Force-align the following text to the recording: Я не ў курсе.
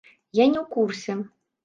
Я 0.37 0.45
не 0.53 0.57
ў 0.63 0.65
курсе. 0.75 1.17